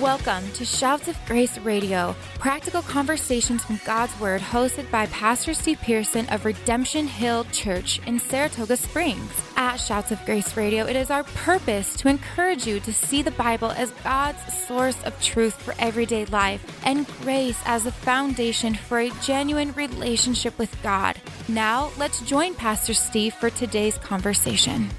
[0.00, 5.80] Welcome to Shouts of Grace Radio, practical conversations from God's Word, hosted by Pastor Steve
[5.80, 9.30] Pearson of Redemption Hill Church in Saratoga Springs.
[9.56, 13.30] At Shouts of Grace Radio, it is our purpose to encourage you to see the
[13.30, 18.98] Bible as God's source of truth for everyday life and grace as the foundation for
[18.98, 21.20] a genuine relationship with God.
[21.46, 24.90] Now, let's join Pastor Steve for today's conversation.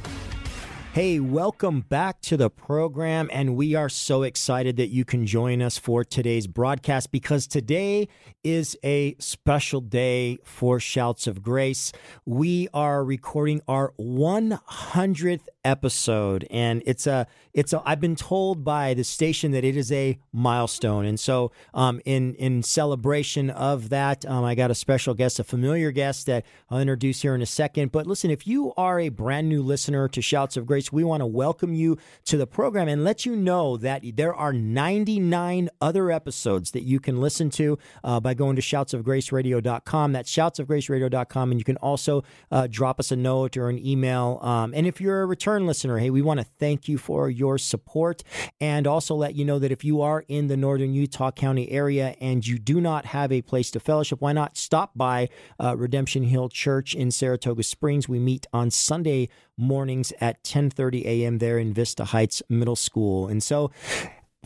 [0.95, 3.29] Hey, welcome back to the program.
[3.33, 8.07] And we are so excited that you can join us for today's broadcast because today
[8.45, 11.91] is a special day for Shouts of Grace.
[12.25, 18.93] We are recording our 100th episode and it's a it's a i've been told by
[18.93, 24.23] the station that it is a milestone and so um, in in celebration of that
[24.27, 27.45] um, i got a special guest a familiar guest that i'll introduce here in a
[27.45, 31.03] second but listen if you are a brand new listener to shouts of grace we
[31.03, 35.69] want to welcome you to the program and let you know that there are 99
[35.81, 41.59] other episodes that you can listen to uh, by going to shoutsofgraceradio.com that's shoutsofgraceradio.com and
[41.59, 45.23] you can also uh, drop us a note or an email um, and if you're
[45.23, 48.23] a return return listener, hey, we want to thank you for your support
[48.59, 52.13] and also let you know that if you are in the northern Utah County area
[52.19, 55.29] and you do not have a place to fellowship, why not stop by
[55.63, 58.09] uh, Redemption Hill Church in Saratoga Springs?
[58.09, 61.37] We meet on Sunday mornings at 10:30 a.m.
[61.37, 63.29] there in Vista Heights Middle School.
[63.29, 63.71] And so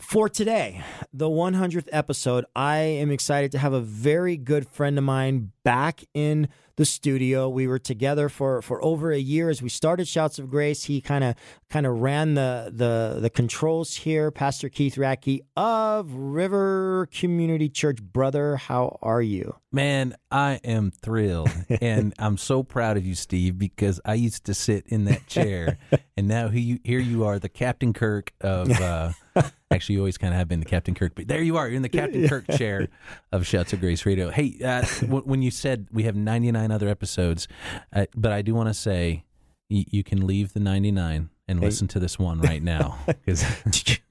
[0.00, 5.04] for today, the 100th episode, I am excited to have a very good friend of
[5.04, 7.48] mine back in the studio.
[7.48, 10.82] We were together for, for over a year as we started Shouts of Grace.
[10.82, 11.36] He kind of
[11.68, 14.32] kind of ran the, the the controls here.
[14.32, 18.02] Pastor Keith Radke of River Community Church.
[18.02, 19.54] Brother, how are you?
[19.70, 21.50] Man, I am thrilled.
[21.80, 25.78] and I'm so proud of you, Steve, because I used to sit in that chair.
[26.16, 28.70] and now here you are, the Captain Kirk of.
[28.70, 29.12] Uh,
[29.72, 31.68] Actually, you always kind of have been the Captain Kirk, but there you are.
[31.68, 32.88] You're in the Captain Kirk chair
[33.30, 34.28] of Shouts of Grace Radio.
[34.28, 37.48] Hey, uh, when you said we have 99 other episodes,
[37.92, 39.24] uh, but I do want to say
[39.70, 43.44] y- you can leave the 99 and listen to this one right now because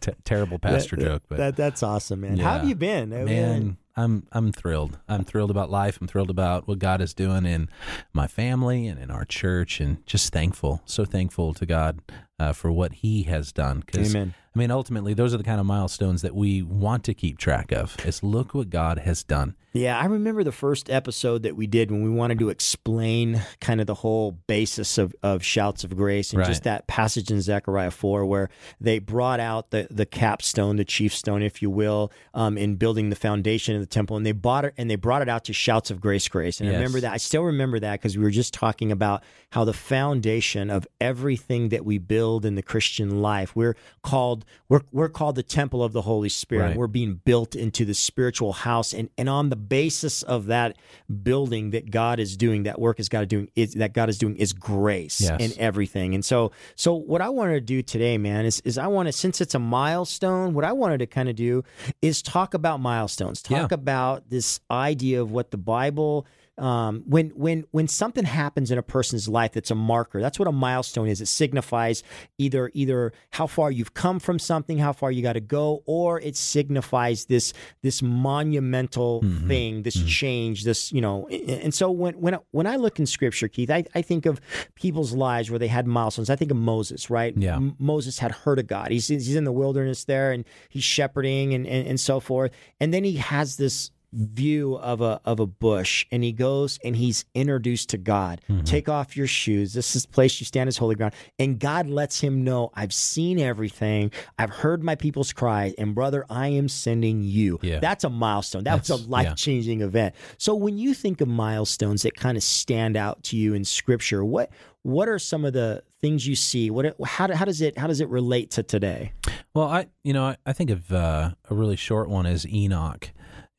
[0.00, 1.22] t- terrible pastor that, joke.
[1.28, 2.36] But that, that's awesome, man.
[2.36, 2.44] Yeah.
[2.44, 3.78] How have you been, man?
[3.96, 4.98] I'm I'm thrilled.
[5.08, 5.98] I'm thrilled about life.
[6.00, 7.68] I'm thrilled about what God is doing in
[8.12, 12.00] my family and in our church, and just thankful, so thankful to God
[12.38, 13.84] uh, for what He has done.
[13.94, 14.34] Amen.
[14.54, 17.70] I mean, ultimately, those are the kind of milestones that we want to keep track
[17.72, 17.96] of.
[18.06, 19.56] Is look what God has done.
[19.74, 23.80] Yeah, I remember the first episode that we did when we wanted to explain kind
[23.80, 26.46] of the whole basis of, of shouts of grace and right.
[26.46, 28.50] just that passage in Zechariah four where
[28.80, 33.08] they brought out the the capstone, the chief stone, if you will, um, in building
[33.08, 35.54] the foundation of the temple, and they bought it and they brought it out to
[35.54, 36.60] shouts of grace, grace.
[36.60, 36.74] And yes.
[36.74, 37.12] I remember that.
[37.14, 41.70] I still remember that because we were just talking about how the foundation of everything
[41.70, 45.94] that we build in the Christian life, we're called we're we're called the temple of
[45.94, 46.62] the Holy Spirit.
[46.68, 46.76] Right.
[46.76, 50.76] We're being built into the spiritual house, and and on the basis of that
[51.22, 54.36] building that God is doing, that work is God doing is that God is doing
[54.36, 55.40] is grace yes.
[55.40, 56.14] in everything.
[56.14, 59.12] And so so what I wanted to do today, man, is is I want to
[59.12, 61.64] since it's a milestone, what I wanted to kind of do
[62.00, 63.74] is talk about milestones, talk yeah.
[63.74, 66.26] about this idea of what the Bible
[66.62, 70.46] um, when when when something happens in a person's life that's a marker that's what
[70.46, 71.20] a milestone is.
[71.20, 72.04] It signifies
[72.38, 76.20] either either how far you've come from something how far you got to go or
[76.20, 77.52] it signifies this
[77.82, 79.48] this monumental mm-hmm.
[79.48, 80.06] thing this mm-hmm.
[80.06, 83.84] change this you know and so when when when I look in scripture Keith I,
[83.96, 84.40] I think of
[84.76, 86.30] people's lives where they had milestones.
[86.30, 87.36] I think of Moses right?
[87.36, 87.56] Yeah.
[87.56, 88.92] M- Moses had heard of God.
[88.92, 92.52] He's he's in the wilderness there and he's shepherding and, and and so forth.
[92.78, 96.96] And then he has this view of a of a bush and he goes and
[96.96, 98.40] he's introduced to God.
[98.48, 98.64] Mm-hmm.
[98.64, 99.72] Take off your shoes.
[99.72, 101.14] This is the place you stand as holy ground.
[101.38, 104.10] And God lets him know, I've seen everything.
[104.38, 107.58] I've heard my people's cry, and brother, I am sending you.
[107.62, 107.80] Yeah.
[107.80, 108.64] That's a milestone.
[108.64, 109.86] That That's, was a life-changing yeah.
[109.86, 110.14] event.
[110.38, 114.24] So when you think of milestones that kind of stand out to you in scripture,
[114.24, 114.50] what
[114.82, 116.68] what are some of the things you see?
[116.68, 119.12] What how, how does it how does it relate to today?
[119.54, 123.10] Well, I you know I, I think of uh, a really short one is Enoch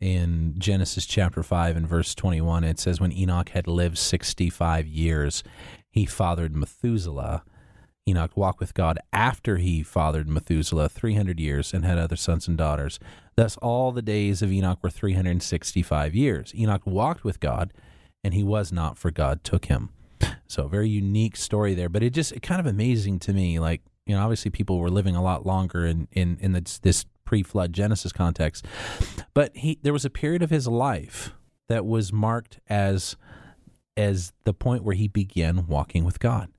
[0.03, 5.43] in Genesis chapter 5 and verse 21, it says, When Enoch had lived 65 years,
[5.89, 7.43] he fathered Methuselah.
[8.05, 12.57] Enoch walked with God after he fathered Methuselah 300 years and had other sons and
[12.57, 12.99] daughters.
[13.37, 16.53] Thus, all the days of Enoch were 365 years.
[16.53, 17.71] Enoch walked with God,
[18.25, 19.91] and he was not, for God took him.
[20.47, 23.57] So, very unique story there, but it just kind of amazing to me.
[23.57, 27.05] Like, you know, obviously people were living a lot longer in in in this, this
[27.25, 28.65] pre-flood Genesis context.
[29.33, 31.33] But he there was a period of his life
[31.69, 33.15] that was marked as
[33.95, 36.49] as the point where he began walking with God.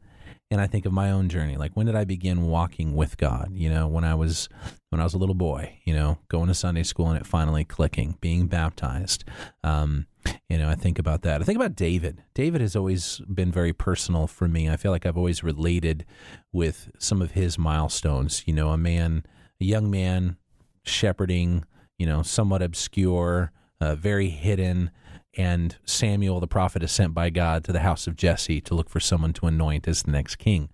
[0.50, 1.56] and I think of my own journey.
[1.56, 3.50] Like when did I begin walking with God?
[3.54, 4.48] You know, when I was
[4.90, 5.78] when I was a little boy.
[5.84, 9.24] You know, going to Sunday school and it finally clicking, being baptized.
[9.64, 10.06] Um,
[10.48, 11.42] you know, I think about that.
[11.42, 12.22] I think about David.
[12.34, 14.70] David has always been very personal for me.
[14.70, 16.06] I feel like I've always related
[16.52, 18.44] with some of his milestones.
[18.46, 19.24] You know, a man,
[19.60, 20.36] a young man
[20.84, 21.64] shepherding.
[21.98, 24.90] You know, somewhat obscure, uh, very hidden
[25.36, 28.88] and Samuel the prophet is sent by God to the house of Jesse to look
[28.88, 30.70] for someone to anoint as the next king.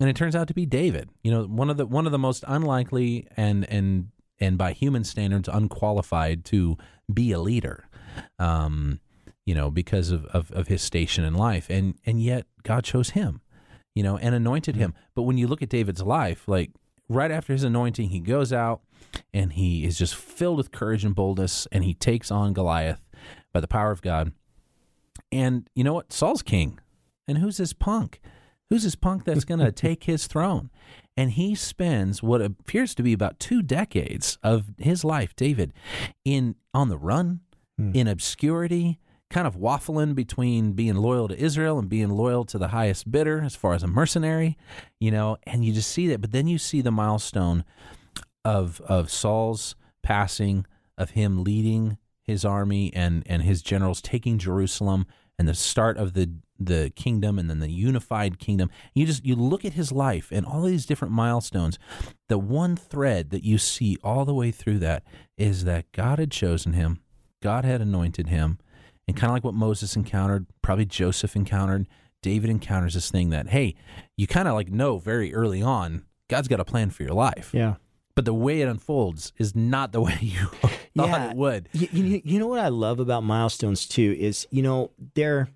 [0.00, 1.10] And it turns out to be David.
[1.22, 4.08] You know, one of the one of the most unlikely and and
[4.40, 6.76] and by human standards unqualified to
[7.12, 7.88] be a leader.
[8.38, 9.00] Um,
[9.44, 11.68] you know, because of, of, of his station in life.
[11.68, 13.40] And and yet God chose him,
[13.94, 14.94] you know, and anointed him.
[15.14, 16.70] But when you look at David's life, like
[17.14, 18.82] right after his anointing, he goes out
[19.32, 23.02] and he is just filled with courage and boldness and he takes on Goliath
[23.52, 24.32] by the power of God.
[25.30, 26.12] And you know what?
[26.12, 26.78] Saul's king.
[27.28, 28.20] And who's this punk?
[28.70, 30.70] Who's this punk that's going to take his throne?
[31.16, 35.72] And he spends what appears to be about two decades of his life, David,
[36.24, 37.40] in on the run,
[37.76, 37.92] hmm.
[37.94, 38.98] in obscurity,
[39.32, 43.42] kind of waffling between being loyal to Israel and being loyal to the highest bidder
[43.42, 44.58] as far as a mercenary,
[45.00, 46.20] you know, and you just see that.
[46.20, 47.64] But then you see the milestone
[48.44, 50.66] of of Saul's passing,
[50.98, 55.06] of him leading his army and and his generals taking Jerusalem
[55.38, 56.30] and the start of the
[56.60, 58.70] the kingdom and then the unified kingdom.
[58.94, 61.78] You just you look at his life and all these different milestones.
[62.28, 65.04] The one thread that you see all the way through that
[65.38, 67.00] is that God had chosen him,
[67.42, 68.58] God had anointed him,
[69.06, 71.86] and kind of like what Moses encountered, probably Joseph encountered,
[72.22, 73.74] David encounters this thing that hey,
[74.16, 77.50] you kind of like know very early on God's got a plan for your life.
[77.52, 77.74] Yeah
[78.14, 80.46] but the way it unfolds is not the way you
[80.96, 81.30] thought yeah.
[81.30, 81.68] it would.
[81.72, 85.48] You, you, you, know what I love about milestones too is you know they're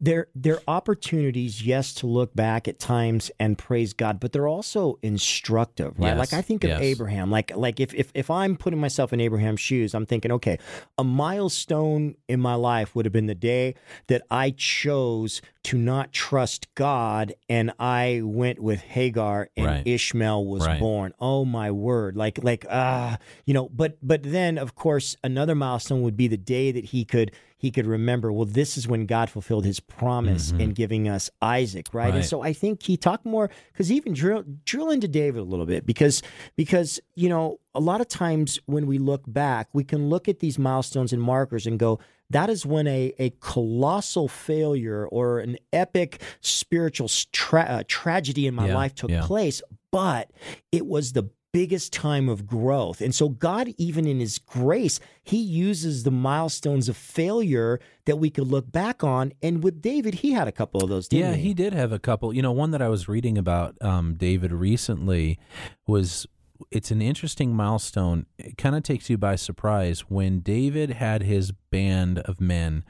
[0.00, 4.98] they're they're opportunities, yes, to look back at times and praise God, but they're also
[5.02, 6.16] instructive, right?
[6.16, 6.18] Yes.
[6.18, 6.80] Like I think of yes.
[6.80, 10.58] Abraham, like like if, if if I'm putting myself in Abraham's shoes, I'm thinking, okay,
[10.98, 13.74] a milestone in my life would have been the day
[14.08, 19.86] that I chose to not trust God and I went with Hagar and right.
[19.86, 20.80] Ishmael was right.
[20.80, 21.12] born.
[21.20, 22.16] Oh my word.
[22.16, 26.28] Like like ah, uh, you know, but but then of course another milestone would be
[26.28, 29.80] the day that he could he could remember, well, this is when God fulfilled his
[29.80, 30.62] promise mm-hmm.
[30.62, 32.04] in giving us Isaac, right?
[32.04, 32.14] right?
[32.14, 35.66] And so I think he talked more because even drill drill into David a little
[35.66, 36.22] bit because
[36.56, 40.38] because you know a lot of times when we look back, we can look at
[40.40, 45.58] these milestones and markers and go, that is when a, a colossal failure or an
[45.70, 49.20] epic spiritual tra- uh, tragedy in my yeah, life took yeah.
[49.26, 49.60] place.
[49.90, 50.30] But
[50.72, 53.00] it was the biggest time of growth.
[53.00, 58.30] And so, God, even in His grace, He uses the milestones of failure that we
[58.30, 59.32] could look back on.
[59.42, 61.48] And with David, he had a couple of those, yeah, he?
[61.48, 61.54] he?
[61.54, 62.32] did have a couple.
[62.32, 65.38] You know, one that I was reading about um, David recently
[65.86, 66.26] was.
[66.70, 68.26] It's an interesting milestone.
[68.36, 72.84] It kind of takes you by surprise when David had his band of men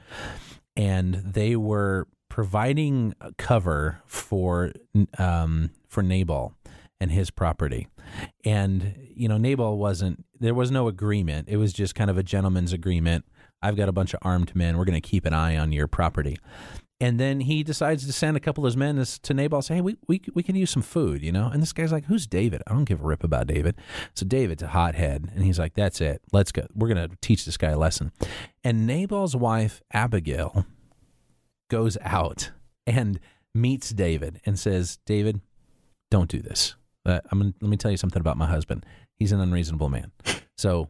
[0.75, 4.71] and they were providing cover for
[5.17, 6.55] um, for Nabal
[7.01, 7.87] and his property.
[8.45, 11.49] And, you know, Nabal wasn't, there was no agreement.
[11.49, 13.25] It was just kind of a gentleman's agreement.
[13.61, 14.77] I've got a bunch of armed men.
[14.77, 16.37] We're going to keep an eye on your property.
[16.99, 19.81] And then he decides to send a couple of his men to Nabal, say, "Hey,
[19.81, 22.61] we, we we can use some food, you know." And this guy's like, "Who's David?
[22.67, 23.75] I don't give a rip about David."
[24.13, 26.21] So David's a hothead, and he's like, "That's it.
[26.31, 26.67] Let's go.
[26.75, 28.11] We're gonna teach this guy a lesson."
[28.63, 30.67] And Nabal's wife Abigail
[31.71, 32.51] goes out
[32.85, 33.19] and
[33.55, 35.41] meets David and says, "David,
[36.11, 36.75] don't do this.
[37.05, 38.85] Uh, I'm gonna, let me tell you something about my husband.
[39.17, 40.11] He's an unreasonable man.
[40.57, 40.89] So,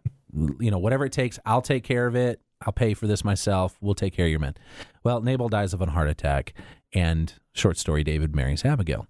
[0.59, 2.41] you know, whatever it takes, I'll take care of it.
[2.65, 3.77] I'll pay for this myself.
[3.81, 4.55] We'll take care of your men.
[5.03, 6.53] Well, Nabal dies of a heart attack,
[6.93, 9.07] and short story, David marries Abigail.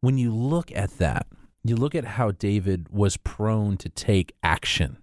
[0.00, 1.26] When you look at that,
[1.62, 4.98] you look at how David was prone to take action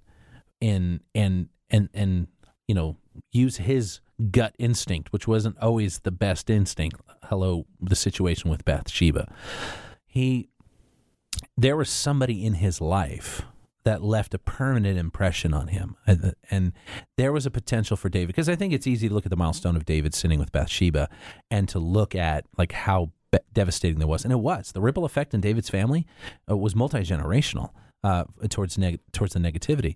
[0.62, 2.28] and and and and
[2.68, 2.98] you know
[3.32, 4.00] use his
[4.30, 7.02] gut instinct, which wasn't always the best instinct.
[7.24, 9.32] Hello, the situation with Bathsheba.
[10.06, 10.50] He
[11.58, 13.44] there was somebody in his life
[13.84, 15.96] that left a permanent impression on him.
[16.06, 16.74] And, and,
[17.18, 19.36] there was a potential for David, because I think it's easy to look at the
[19.36, 21.10] milestone of David sitting with Bathsheba
[21.50, 24.24] and to look at like how be- devastating that was.
[24.24, 24.72] And it was.
[24.72, 26.06] The ripple effect in David's family
[26.50, 27.72] uh, was multi generational
[28.04, 29.96] uh, towards, neg- towards the negativity.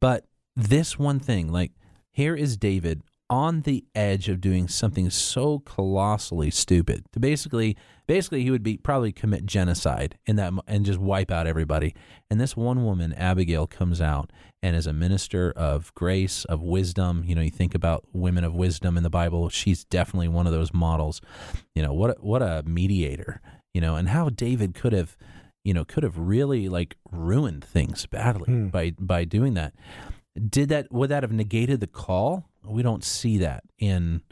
[0.00, 0.24] But
[0.54, 1.72] this one thing, like,
[2.10, 8.42] here is David on the edge of doing something so colossally stupid to basically basically
[8.42, 11.94] he would be probably commit genocide in that and just wipe out everybody
[12.30, 14.30] and this one woman abigail comes out
[14.62, 18.54] and is a minister of grace of wisdom you know you think about women of
[18.54, 21.20] wisdom in the bible she's definitely one of those models
[21.74, 23.40] you know what what a mediator
[23.74, 25.18] you know, and how David could have,
[25.62, 28.68] you know, could have really like ruined things badly Hmm.
[28.68, 29.74] by by doing that.
[30.48, 32.48] Did that would that have negated the call?
[32.68, 34.22] We don't see that in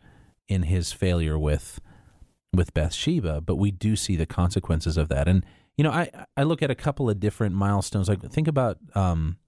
[0.48, 1.80] in his failure with
[2.52, 5.28] with Bathsheba, but we do see the consequences of that.
[5.28, 5.44] And
[5.76, 8.08] you know, I I look at a couple of different milestones.
[8.08, 9.38] Like think about um,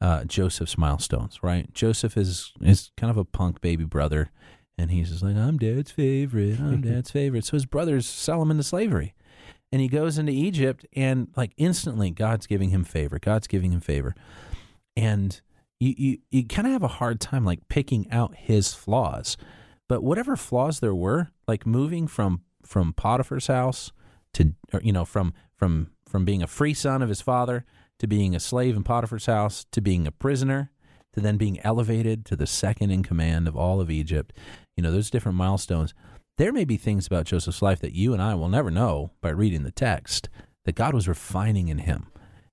[0.00, 1.72] uh, Joseph's milestones, right?
[1.72, 4.30] Joseph is is kind of a punk baby brother,
[4.78, 7.44] and he's just like, I'm dad's favorite, I'm dad's favorite.
[7.44, 9.14] So his brothers sell him into slavery,
[9.72, 13.18] and he goes into Egypt, and like instantly, God's giving him favor.
[13.18, 14.14] God's giving him favor,
[14.96, 15.40] and
[15.84, 19.36] you you, you kind of have a hard time like picking out his flaws.
[19.88, 23.92] But whatever flaws there were, like moving from from Potiphar's house
[24.34, 27.64] to or, you know from from from being a free son of his father
[27.98, 30.70] to being a slave in Potiphar's house to being a prisoner
[31.12, 34.32] to then being elevated to the second in command of all of Egypt.
[34.76, 35.94] You know, those different milestones.
[36.38, 39.28] There may be things about Joseph's life that you and I will never know by
[39.28, 40.28] reading the text
[40.64, 42.08] that God was refining in him.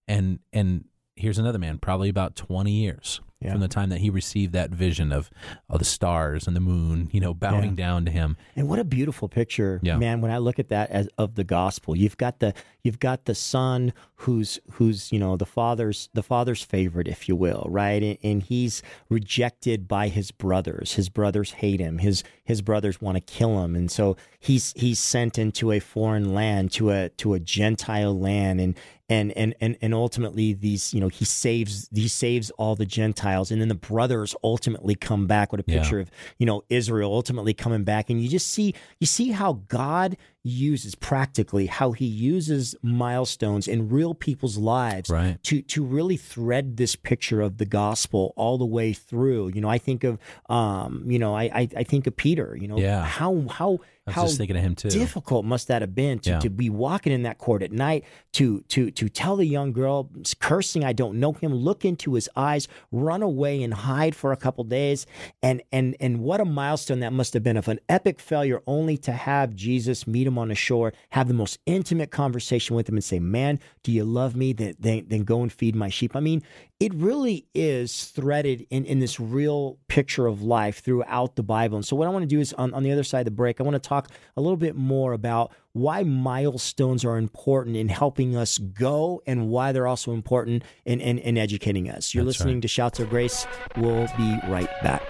[0.07, 0.85] And and
[1.21, 3.51] here's another man, probably about 20 years Yeah.
[3.51, 5.29] from the time that he received that vision of,
[5.69, 7.85] of the stars and the moon, you know, bowing Yeah.
[7.85, 8.37] down to him.
[8.55, 9.97] And what a beautiful picture, Yeah.
[9.97, 10.21] man!
[10.21, 13.35] When I look at that as of the gospel, you've got the you've got the
[13.35, 18.01] son who's who's you know the father's the father's favorite, if you will, right?
[18.03, 20.93] And, and he's rejected by his brothers.
[20.93, 21.99] His brothers hate him.
[21.99, 26.33] His his brothers want to kill him, and so he's he's sent into a foreign
[26.33, 28.77] land, to a to a Gentile land, and
[29.09, 33.51] and and and and ultimately these you know he saves he saves all the Gentiles,
[33.51, 35.51] and then the brothers ultimately come back.
[35.51, 35.79] with a Yeah.
[35.81, 39.61] picture of you know Israel ultimately coming back, and you just see you see how
[39.67, 45.41] God uses practically how He uses milestones in real people's lives Right.
[45.43, 49.49] to to really thread this picture of the gospel all the way through.
[49.49, 50.17] You know, I think of
[50.49, 52.57] um, you know, I I, I think of Peter.
[52.59, 53.03] You know, Yeah.
[53.03, 53.79] how how
[54.11, 54.89] I was how just thinking of him too.
[54.89, 56.39] difficult must that have been to, Yeah.
[56.39, 58.03] to be walking in that court at night
[58.33, 62.29] to to to tell the young girl cursing I don't know him look into his
[62.35, 65.05] eyes run away and hide for a couple days
[65.41, 68.97] and and and what a milestone that must have been of an epic failure only
[68.99, 72.95] to have Jesus meet him on the shore have the most intimate conversation with him
[72.95, 76.15] and say man do you love me then then, then go and feed my sheep
[76.15, 76.43] I mean
[76.81, 81.77] it really is threaded in, in this real picture of life throughout the Bible.
[81.77, 83.31] And so, what I want to do is on, on the other side of the
[83.31, 87.87] break, I want to talk a little bit more about why milestones are important in
[87.87, 92.15] helping us go and why they're also important in, in, in educating us.
[92.15, 92.61] You're That's listening right.
[92.63, 93.45] to Shouts of Grace.
[93.77, 95.03] We'll be right back.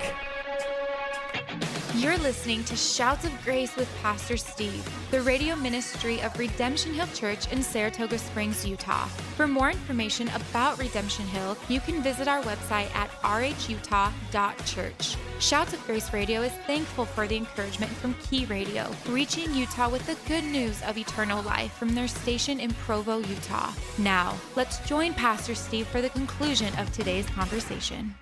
[2.02, 7.06] You're listening to Shouts of Grace with Pastor Steve, the radio ministry of Redemption Hill
[7.14, 9.06] Church in Saratoga Springs, Utah.
[9.38, 15.16] For more information about Redemption Hill, you can visit our website at rhutah.church.
[15.38, 20.04] Shouts of Grace Radio is thankful for the encouragement from Key Radio, reaching Utah with
[20.08, 23.74] the good news of eternal life from their station in Provo, Utah.
[24.00, 28.16] Now, let's join Pastor Steve for the conclusion of today's conversation.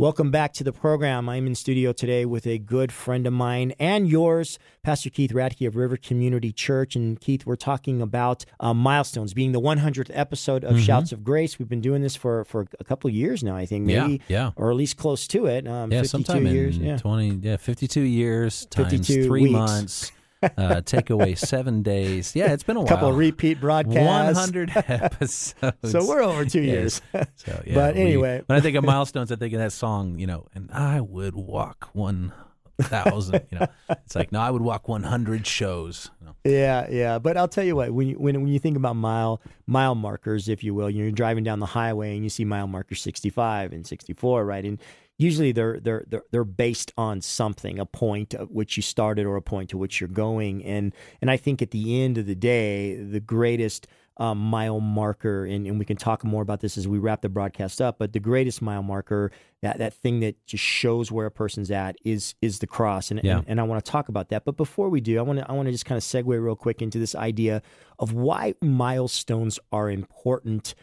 [0.00, 1.28] Welcome back to the program.
[1.28, 5.66] I'm in studio today with a good friend of mine and yours, Pastor Keith Radke
[5.66, 6.94] of River Community Church.
[6.94, 11.58] And Keith, we're talking about uh, milestones, being the 100th episode of Shouts of Grace.
[11.58, 14.22] We've been doing this for, for a couple of years now, I think, Yeah, maybe,
[14.28, 14.52] yeah.
[14.54, 15.66] or at least close to it.
[15.66, 16.76] Um, Yeah, 52 sometime years.
[16.76, 16.96] in yeah.
[16.98, 19.52] 20, yeah, 52 years times 52 three weeks.
[19.52, 22.34] months, uh, take away seven days.
[22.36, 22.88] Yeah, it's been a A while.
[22.88, 24.36] couple of repeat broadcasts.
[24.36, 25.54] 100 episodes.
[25.84, 27.00] So we're over two Yes.
[27.12, 27.26] years.
[27.36, 28.42] So, yeah, But we- anyway.
[28.46, 31.34] when I think of milestones, I think of that song, you know, and I would
[31.34, 33.66] walk 1,000, you know.
[33.90, 36.10] It's like, no, I would walk 100 shows.
[36.20, 36.34] You know.
[36.44, 37.18] Yeah, yeah.
[37.18, 40.48] But I'll tell you what, when you, when when you think about mile mile markers,
[40.48, 43.86] if you will, you're driving down the highway and you see mile marker 65 and
[43.86, 44.64] 64, right?
[44.64, 44.78] And
[45.18, 49.36] usually they're they're they're, they're based on something, a point at which you started or
[49.36, 50.64] a point to which you're going.
[50.64, 53.86] And and I think at the end of the day, the greatest
[54.20, 57.28] um, mile marker, and, and we can talk more about this as we wrap the
[57.28, 57.98] broadcast up.
[58.00, 59.30] But the greatest mile marker,
[59.62, 63.20] that that thing that just shows where a person's at, is is the cross, and
[63.22, 63.38] Yeah.
[63.38, 64.44] and, and I want to talk about that.
[64.44, 66.56] But before we do, I want to I want to just kind of segue real
[66.56, 67.62] quick into this idea
[68.00, 70.74] of why milestones are important.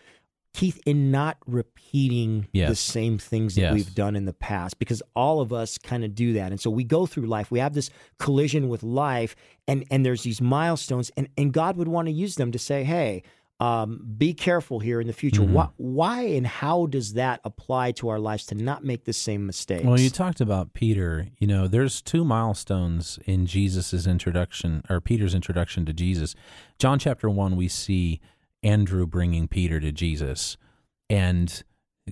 [0.56, 3.74] Keith, in not repeating the same things that Yes.
[3.74, 6.52] we've done in the past, because all of us kind of do that.
[6.52, 9.36] And so we go through life, we have this collision with life,
[9.68, 12.86] and, and there's these milestones, and, and God would want to use them to say,
[12.86, 13.24] hey,
[13.60, 15.42] um, be careful here in the future.
[15.42, 15.54] Mm-hmm.
[15.54, 19.46] Why, why and how does that apply to our lives to not make the same
[19.46, 19.86] mistakes?
[19.86, 21.28] Well, you talked about Peter.
[21.40, 26.36] You know, there's two milestones in Jesus's introduction or Peter's introduction to Jesus.
[26.80, 28.20] John chapter 1 we see
[28.66, 30.58] Andrew bringing Peter to Jesus.
[31.10, 31.64] And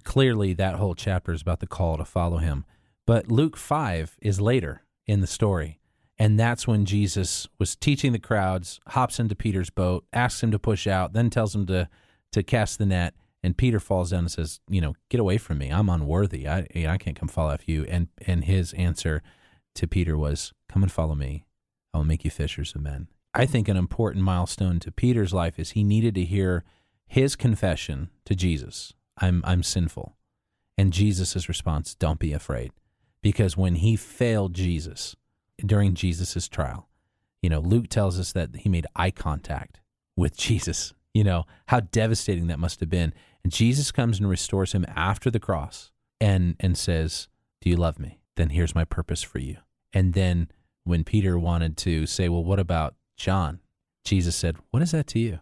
[0.03, 2.63] clearly that whole chapter is about the call to follow him.
[3.05, 5.79] But Luke 5 is later in the story.
[6.17, 10.59] And that's when Jesus was teaching the crowds, hops into Peter's boat, asks him to
[10.59, 11.89] push out, then tells him to
[12.31, 13.13] to cast the net.
[13.43, 15.69] And Peter falls down and says, "You know, get away from me.
[15.69, 16.47] I'm unworthy.
[16.47, 19.23] I I can't come follow after you." And and his answer
[19.75, 21.45] to Peter was, "Come and follow me.
[21.93, 25.57] I will make you fishers of men." I think an important milestone to Peter's life
[25.57, 26.63] is he needed to hear
[27.07, 28.93] his confession to Jesus.
[29.17, 30.15] I'm I'm sinful.
[30.77, 32.71] And Jesus' response, "Don't be afraid."
[33.21, 35.15] Because when he failed Jesus
[35.57, 36.89] during Jesus' trial,
[37.41, 39.79] you know, Luke tells us that he made eye contact
[40.15, 40.93] with Jesus.
[41.13, 43.13] You know, how devastating that must have been.
[43.43, 47.27] And Jesus comes and restores him after the cross and and says,
[47.61, 48.19] "Do you love me?
[48.35, 49.57] Then here's my purpose for you."
[49.91, 50.49] And then
[50.83, 53.59] when Peter wanted to say, "Well, what about John?"
[54.03, 55.39] Jesus said, "What is that to you?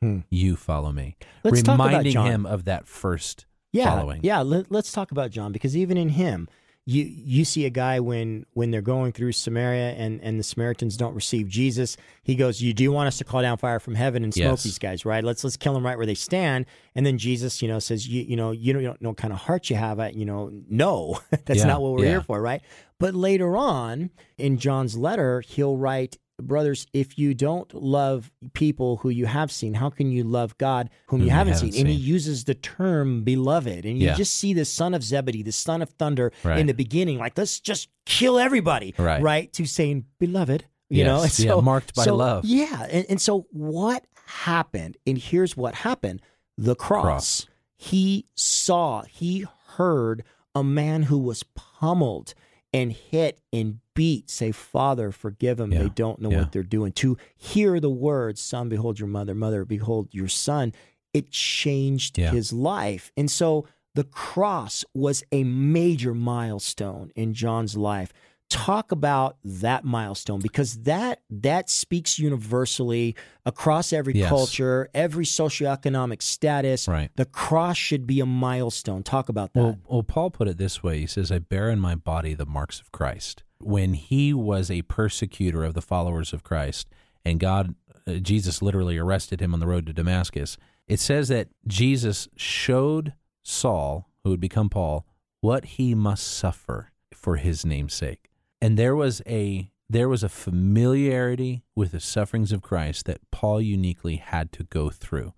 [0.00, 0.20] Hmm.
[0.30, 2.26] You follow me." Let's talk about reminding John.
[2.26, 4.20] him of that first yeah, following.
[4.22, 6.48] Yeah, let, us talk about John because even in him,
[6.84, 10.96] you you see a guy when when they're going through Samaria and and the Samaritans
[10.96, 14.24] don't receive Jesus, he goes, "You do want us to call down fire from heaven
[14.24, 14.64] and smoke Yes.
[14.64, 15.22] these guys, right?
[15.22, 18.22] Let's let's kill them right where they stand." And then Jesus, you know, says, "You
[18.24, 20.24] you know you don't, you don't know what kind of heart you have, I, you
[20.24, 22.10] know, no, that's Yeah, not what we're yeah.
[22.10, 22.60] here for, right?"
[22.98, 26.18] But later on in John's letter, he'll write.
[26.46, 30.90] Brothers, if you don't love people who you have seen, how can you love God
[31.06, 31.80] whom you haven't, haven't seen?
[31.80, 33.84] And he uses the term beloved.
[33.84, 34.14] And you Yeah.
[34.14, 36.58] just see the son of Zebedee, the son of thunder Right.
[36.58, 39.52] in the beginning, like let's just kill everybody, Right.
[39.54, 41.38] To saying beloved, you know, Yes.
[41.38, 42.44] and Yeah, so marked by so, love.
[42.44, 44.96] Yeah, and, and so what happened?
[45.06, 46.20] And here's what happened:
[46.58, 47.02] the cross.
[47.02, 47.46] Cross.
[47.76, 49.46] He saw, he
[49.76, 50.22] heard
[50.54, 52.34] a man who was pummeled
[52.72, 55.70] and hit and beat say father forgive them.
[55.70, 56.38] They don't know Yeah.
[56.40, 56.92] what they're doing.
[56.92, 60.72] To hear the words son behold your mother mother behold your son
[61.12, 62.30] it changed Yeah.
[62.30, 63.12] his life.
[63.16, 68.10] And so the cross was a major milestone in john's life
[68.52, 73.14] talk about that milestone because that that speaks universally
[73.46, 74.28] across every Yes.
[74.28, 77.10] culture every socioeconomic status Right.
[77.16, 80.82] the cross should be a milestone talk about that Well, well, Paul put it this
[80.82, 81.00] way.
[81.00, 83.42] He says, I bear in my body the marks of Christ.
[83.58, 86.88] When he was a persecutor of the followers of Christ,
[87.24, 87.74] and God,
[88.06, 90.56] uh, Jesus literally arrested him on the road to Damascus,
[90.88, 95.06] it says that Jesus showed Saul, who would become Paul,
[95.40, 98.28] what he must suffer for his name's sake.
[98.62, 103.60] And there was a there was a familiarity with the sufferings of Christ that Paul
[103.60, 105.34] uniquely had to go through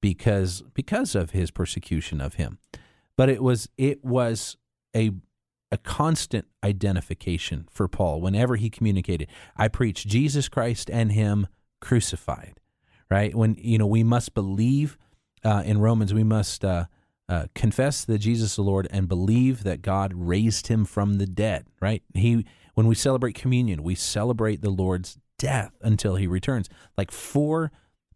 [0.00, 2.58] because because of his persecution of him.
[3.16, 4.56] But it was it was
[4.94, 5.12] a
[5.70, 11.46] a constant identification for Paul whenever he communicated I preach Jesus Christ and him
[11.80, 12.58] crucified
[13.08, 13.36] right?
[13.36, 14.98] When you know we must believe
[15.44, 16.86] uh, in Romans we must uh,
[17.28, 21.26] uh, confess that Jesus is the Lord and believe that God raised him from the
[21.26, 22.02] dead right?
[22.14, 27.70] He when we celebrate communion we celebrate the Lord's death until he returns like for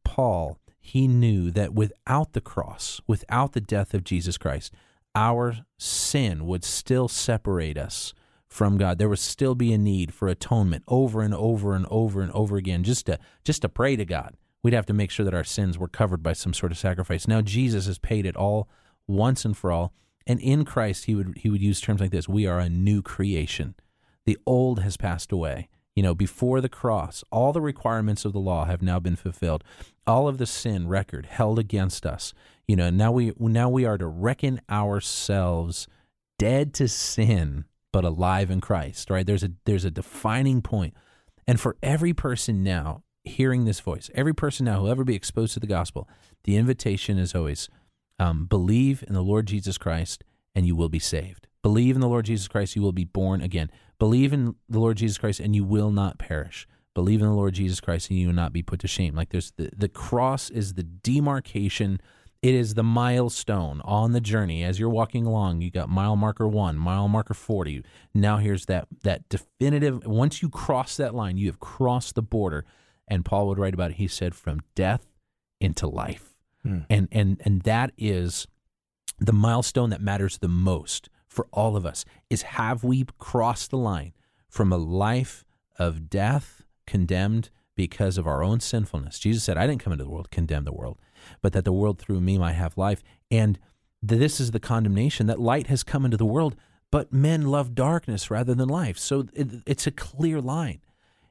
[0.04, 4.72] Paul, he knew that without the cross, without the death of Jesus Christ,
[5.14, 8.14] our sin would still separate us
[8.46, 8.98] from God.
[8.98, 12.56] There would still be a need for atonement over and over and over and over
[12.56, 14.36] again just to just to pray to God.
[14.62, 17.28] We'd have to make sure that our sins were covered by some sort of sacrifice.
[17.28, 18.68] Now Jesus has paid it all
[19.06, 19.92] once and for all.
[20.26, 23.02] And in Christ he would he would use terms like this, we are a new
[23.02, 23.74] creation.
[24.28, 25.70] The old has passed away.
[25.96, 29.64] You know, before the cross, all the requirements of the law have now been fulfilled.
[30.06, 32.34] All of the sin record held against us.
[32.66, 35.88] You know, now we now we are to reckon ourselves
[36.38, 39.26] dead to sin but alive in Christ, right?
[39.26, 40.92] There's a there's a defining point.
[41.46, 45.54] And for every person now hearing this voice, every person now who'll ever be exposed
[45.54, 46.06] to the gospel,
[46.44, 47.70] the invitation is always
[48.18, 50.22] um, believe in the Lord Jesus Christ
[50.54, 51.46] and you will be saved.
[51.62, 53.70] Believe in the Lord Jesus Christ, you will be born again.
[53.98, 56.66] Believe in the Lord Jesus Christ and you will not perish.
[56.94, 59.14] Believe in the Lord Jesus Christ and you will not be put to shame.
[59.14, 62.00] Like there's the, the cross is the demarcation.
[62.40, 64.62] It is the milestone on the journey.
[64.62, 67.84] As you're walking along, you got mile marker one, mile marker 40.
[68.14, 72.64] Now here's that, that definitive, once you cross that line, you have crossed the border.
[73.08, 73.96] And Paul would write about it.
[73.96, 75.06] He said, from death
[75.60, 76.34] into life.
[76.62, 76.80] Hmm.
[76.90, 78.46] And, and, and that is
[79.18, 83.78] the milestone that matters the most for all of us is have we crossed the
[83.78, 84.12] line
[84.48, 85.44] from a life
[85.78, 89.20] of death condemned because of our own sinfulness?
[89.20, 90.98] Jesus said i didn't come into the world to condemn the world
[91.40, 93.04] but that the world through me might have life.
[93.30, 93.56] And
[94.02, 96.56] this is the condemnation that light has come into the world
[96.90, 98.98] but men love darkness rather than life.
[98.98, 100.80] So it, it's a clear line.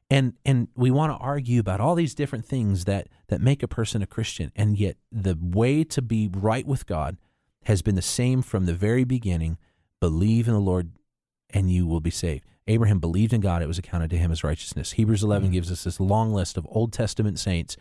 [0.09, 3.67] And and we want to argue about all these different things that that make a
[3.67, 7.17] person a Christian, and yet the way to be right with God
[7.63, 9.57] has been the same from the very beginning.
[9.99, 10.91] Believe in the Lord
[11.49, 12.45] and you will be saved.
[12.67, 14.93] Abraham believed in God, it was accounted to him as righteousness.
[14.93, 15.53] Hebrews 11 mm-hmm.
[15.53, 17.77] gives us this long list of Old Testament saints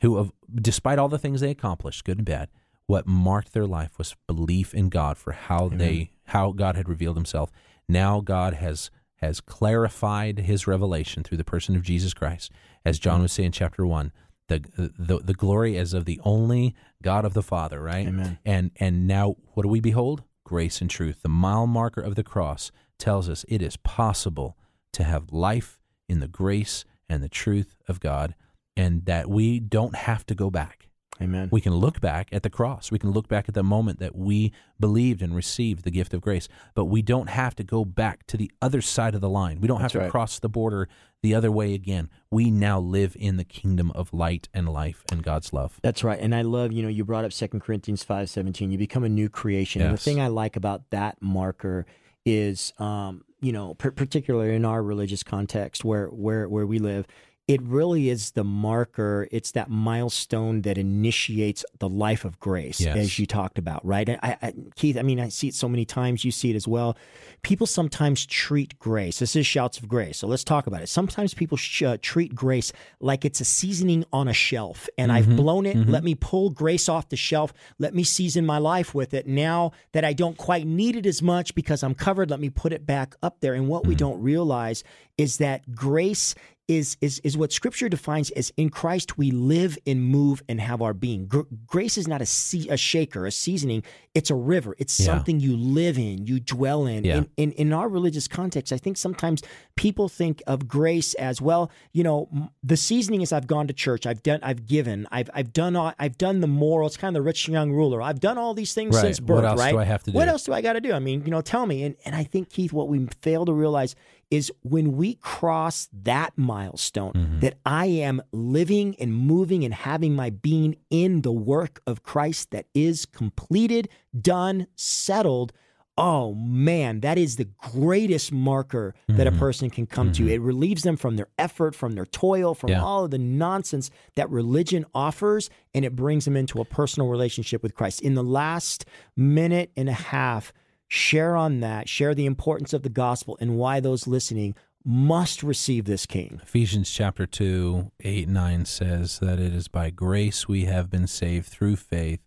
[0.00, 2.48] who, have, despite all the things they accomplished, good and bad,
[2.86, 5.78] what marked their life was belief in God for how Amen.
[5.78, 7.50] they how God had revealed himself.
[7.88, 12.52] Now God has has clarified his revelation through the person of Jesus Christ.
[12.84, 14.12] As John would say in chapter 1,
[14.46, 18.06] the, the the glory as of the only God of the Father, right?
[18.06, 18.38] Amen.
[18.44, 20.22] And and now what do we behold?
[20.48, 21.20] Grace and truth.
[21.20, 24.56] The mile marker of the cross tells us it is possible
[24.94, 28.34] to have life in the grace and the truth of God
[28.74, 30.77] and that we don't have to go back.
[31.20, 31.48] Amen.
[31.50, 32.90] We can look back at the cross.
[32.90, 36.20] We can look back at the moment that we believed and received the gift of
[36.20, 39.60] grace, but we don't have to go back to the other side of the line.
[39.60, 40.10] We don't That's have to right.
[40.10, 40.88] cross the border
[41.22, 42.08] the other way again.
[42.30, 45.80] We now live in the kingdom of light and life and God's love.
[45.82, 46.20] That's right.
[46.20, 48.70] And I love, you know, you brought up Second Corinthians 5:17.
[48.70, 49.80] You become a new creation.
[49.80, 49.88] Yes.
[49.88, 51.86] And the thing I like about that marker
[52.24, 57.06] is um, you know, particularly in our religious context where where where we live,
[57.48, 59.26] it really is the marker.
[59.32, 62.94] It's that milestone that initiates the life of grace, yes.
[62.94, 64.06] as you talked about, right?
[64.22, 66.26] I, I, Keith, I mean, I see it so many times.
[66.26, 66.94] You see it as well.
[67.40, 69.18] People sometimes treat grace.
[69.18, 70.18] This is shouts of grace.
[70.18, 70.90] So let's talk about it.
[70.90, 75.30] Sometimes people sh- uh, treat grace like it's a seasoning on a shelf, and mm-hmm.
[75.30, 75.76] I've blown it.
[75.78, 75.90] Mm-hmm.
[75.90, 77.54] Let me pull grace off the shelf.
[77.78, 79.26] Let me season my life with it.
[79.26, 82.74] Now that I don't quite need it as much because I'm covered, let me put
[82.74, 83.54] it back up there.
[83.54, 83.88] And what mm-hmm.
[83.88, 84.84] we don't realize
[85.16, 86.34] is that grace
[86.68, 90.82] is is is what Scripture defines as in Christ we live and move and have
[90.82, 91.26] our being.
[91.26, 93.82] Gr- grace is not a, a shaker, a seasoning.
[94.14, 94.74] It's a river.
[94.78, 95.06] It's yeah.
[95.06, 97.04] something you live in, you dwell in.
[97.04, 97.16] Yeah.
[97.16, 97.28] in.
[97.36, 99.42] In in our religious context, I think sometimes
[99.76, 101.70] people think of grace as well.
[101.92, 105.54] You know, the seasoning is I've gone to church, I've done, I've given, I've I've
[105.54, 108.02] done all, I've done the morals, kind of the rich young ruler.
[108.02, 109.02] I've done all these things right.
[109.02, 109.42] since birth.
[109.42, 109.44] Right?
[109.44, 109.72] What else right?
[109.72, 110.16] do I have to do?
[110.16, 110.92] What else do I got to do?
[110.92, 111.84] I mean, you know, tell me.
[111.84, 113.96] And and I think Keith, what we fail to realize
[114.30, 117.40] is when we cross that milestone mm-hmm.
[117.40, 122.50] that I am living and moving and having my being in the work of Christ
[122.50, 123.88] that is completed,
[124.20, 125.52] done, settled.
[125.96, 129.16] Oh man, that is the greatest marker mm-hmm.
[129.16, 129.40] that a mm-hmm.
[129.40, 130.26] person can come mm-hmm.
[130.26, 130.32] to.
[130.32, 132.82] It relieves them from their effort, from their toil, from yeah.
[132.82, 137.62] all of the nonsense that religion offers, and it brings them into a personal relationship
[137.62, 138.02] with Christ.
[138.02, 138.84] In the last
[139.16, 140.52] minute and a half,
[140.88, 141.88] Share on that.
[141.88, 146.40] Share the importance of the gospel and why those listening must receive this king.
[146.42, 151.46] Ephesians chapter 2, 8, 9 says that it is by grace we have been saved
[151.46, 152.20] through faith.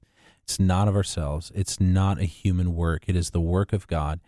[0.43, 4.19] It's not of ourselves, it's not a human work, it is the work of God.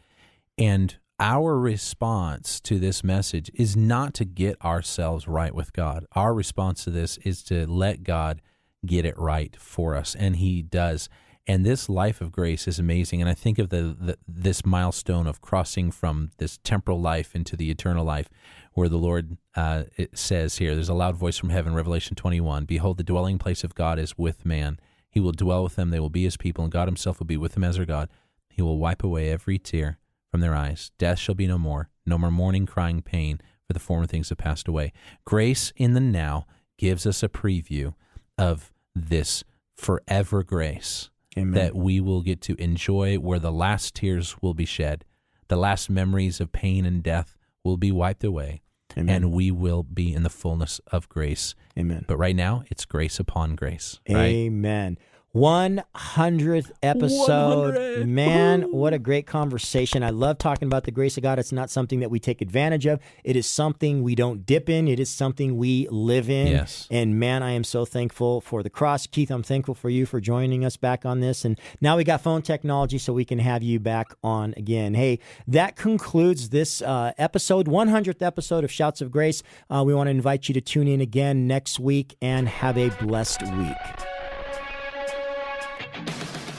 [0.58, 6.06] And our response to this message is not to get ourselves right with God.
[6.14, 8.42] Our response to this is to let God
[8.86, 11.08] get it right for us, and He does.
[11.46, 13.20] And this life of grace is amazing.
[13.20, 17.58] And I think of the, the, this milestone of crossing from this temporal life into
[17.58, 18.30] the eternal life,
[18.74, 22.66] where the Lord uh, says here, "There's a loud voice from heaven." Revelation 21.
[22.66, 24.80] Behold, the dwelling place of God is with man.
[25.10, 25.90] He will dwell with them.
[25.90, 28.10] They will be His people, and God Himself will be with them as their God.
[28.50, 30.00] He will wipe away every tear
[30.32, 30.92] from their eyes.
[30.98, 31.90] Death shall be no more.
[32.06, 34.94] No more mourning, crying, pain, for the former things have passed away.
[35.26, 37.94] Grace in the now gives us a preview
[38.38, 39.44] of this
[39.76, 41.54] forever grace Amen.
[41.54, 45.06] that we will get to enjoy where the last tears will be shed,
[45.48, 48.62] the last memories of pain and death will be wiped away,
[48.98, 49.16] Amen.
[49.16, 51.56] and we will be in the fullness of grace.
[51.78, 52.06] Amen.
[52.08, 54.00] But right now, it's grace upon grace.
[54.10, 54.26] Right?
[54.26, 54.98] Amen.
[55.36, 57.74] 100th episode.
[57.74, 58.08] 100.
[58.08, 60.04] Man, what a great conversation.
[60.04, 61.40] I love talking about the grace of God.
[61.40, 63.00] It's not something that we take advantage of.
[63.24, 64.88] It is something we don't dip in.
[64.88, 66.48] It is something we live in.
[66.48, 66.88] Yes.
[66.92, 69.08] And man, I am so thankful for the cross.
[69.08, 71.44] Keith, I'm thankful for you for joining us back on this.
[71.44, 74.94] And now we got phone technology so we can have you back on again.
[74.94, 75.18] Hey,
[75.48, 79.42] that concludes this uh, episode, 100th episode of Shouts of Grace.
[79.68, 82.90] Uh, we want to invite you to tune in again next week and have a
[82.90, 84.13] blessed week.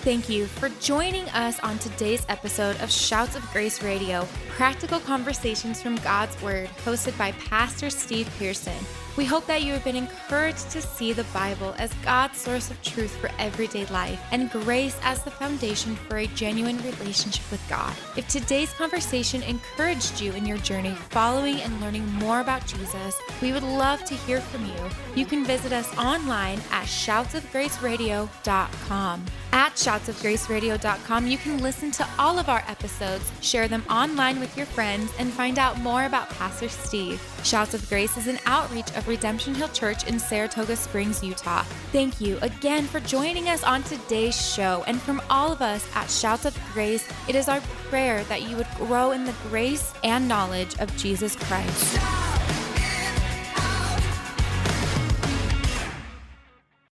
[0.04, 5.80] Thank you for joining us on today's episode of Shouts of Grace Radio, practical conversations
[5.80, 8.76] from God's Word, hosted by Pastor Steve Pearson.
[9.16, 12.82] We hope that you have been encouraged to see the Bible as God's source of
[12.82, 17.94] truth for everyday life and grace as the foundation for a genuine relationship with God.
[18.16, 23.52] If today's conversation encouraged you in your journey following and learning more about Jesus, we
[23.52, 24.74] would love to hear from you.
[25.14, 29.24] You can visit us online at shoutsofgraceradio.com.
[29.52, 34.66] At shoutsofgraceradio.com, you can listen to all of our episodes, share them online with your
[34.66, 37.22] friends, and find out more about Pastor Steve.
[37.44, 41.62] Shouts of Grace is an outreach of Redemption Hill Church in Saratoga Springs, Utah.
[41.92, 44.84] Thank you again for joining us on today's show.
[44.86, 48.56] And from all of us at Shouts of Grace, it is our prayer that you
[48.56, 52.33] would grow in the grace and knowledge of Jesus Christ.